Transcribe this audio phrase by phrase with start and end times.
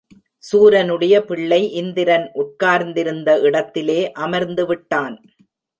[0.43, 5.15] சூரனுடைய பிள்ளை இந்திரன் உட்கார்ந்திருந்த இடத்திலே அமர்ந்துவிட்டான்.